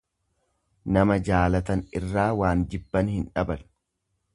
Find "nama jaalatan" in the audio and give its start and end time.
0.95-1.85